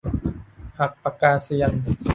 [0.79, 1.71] หักปากกาเซียน